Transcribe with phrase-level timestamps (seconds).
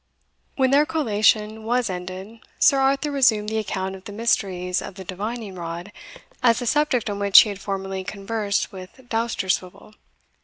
[0.55, 5.03] When their collation was ended, Sir Arthur resumed the account of the mysteries of the
[5.03, 5.91] divining rod,
[6.41, 9.93] as a subject on which he had formerly conversed with Dousterswivel.